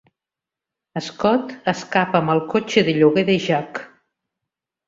Scott 1.07 1.53
escapa 1.73 2.21
amb 2.23 2.35
el 2.37 2.43
cotxe 2.57 2.85
de 2.91 2.99
lloguer 3.01 3.27
de 3.29 3.39
Jack. 3.47 3.87